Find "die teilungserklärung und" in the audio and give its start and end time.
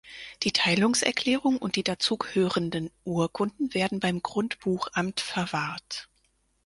0.41-1.75